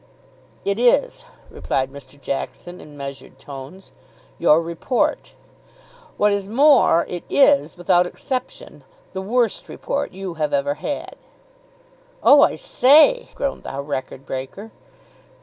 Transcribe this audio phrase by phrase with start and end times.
[0.65, 2.19] "It is," replied Mr.
[2.19, 3.91] Jackson in measured tones,
[4.39, 5.35] "your report;
[6.17, 8.83] what is more, it is without exception
[9.13, 11.17] the worst report you have ever had."
[12.23, 14.71] "Oh, I say!" groaned the record breaker.